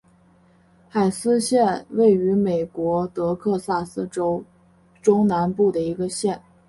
[0.89, 4.43] 海斯县位美国德克萨斯州
[4.99, 6.41] 中南部的一个县。